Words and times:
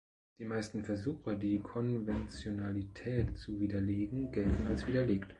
Die 0.39 0.45
meisten 0.45 0.83
Versuche, 0.83 1.37
die 1.37 1.59
Konventionalität 1.59 3.37
zu 3.37 3.59
widerlegen, 3.59 4.31
gelten 4.31 4.65
als 4.65 4.87
widerlegt. 4.87 5.29